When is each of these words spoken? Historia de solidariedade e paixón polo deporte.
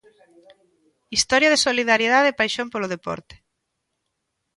Historia 1.15 1.51
de 1.51 1.61
solidariedade 1.67 2.27
e 2.29 2.37
paixón 2.39 2.67
polo 2.73 2.91
deporte. 2.95 3.35